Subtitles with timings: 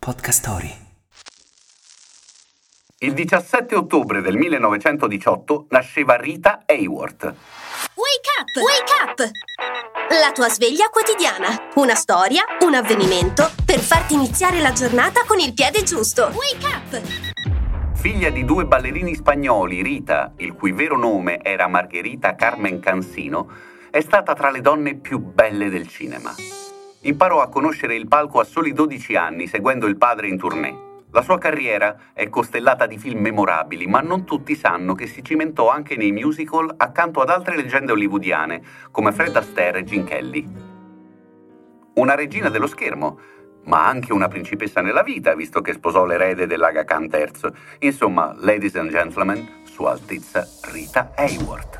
[0.00, 0.74] Podcast Story.
[3.00, 7.24] Il 17 ottobre del 1918 nasceva Rita Hayworth.
[7.24, 8.56] Wake up!
[8.56, 9.30] Wake up!
[10.18, 11.48] La tua sveglia quotidiana.
[11.74, 16.32] Una storia, un avvenimento per farti iniziare la giornata con il piede giusto.
[16.32, 17.94] Wake up!
[17.94, 23.50] Figlia di due ballerini spagnoli, Rita, il cui vero nome era Margherita Carmen Cansino,
[23.90, 26.34] è stata tra le donne più belle del cinema.
[27.02, 30.88] Imparò a conoscere il palco a soli 12 anni, seguendo il padre in tournée.
[31.12, 35.70] La sua carriera è costellata di film memorabili, ma non tutti sanno che si cimentò
[35.70, 40.48] anche nei musical accanto ad altre leggende hollywoodiane, come Fred Astaire e Gene Kelly.
[41.94, 43.18] Una regina dello schermo,
[43.64, 47.52] ma anche una principessa nella vita, visto che sposò l'erede dell'Aga Khan III.
[47.80, 51.79] Insomma, ladies and gentlemen, Sua Altezza Rita Hayworth.